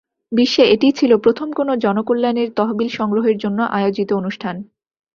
[0.31, 4.55] বিশ্বে এটিই ছিল প্রথম কোনো জনকল্যাণের তহবিল সংগ্রহের জন্য আয়োজিত অনুষ্ঠান।